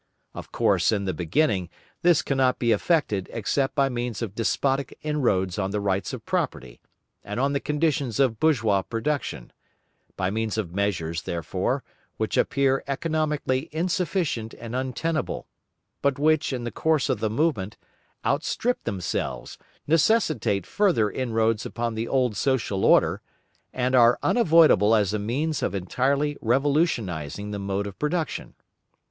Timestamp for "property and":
6.25-7.39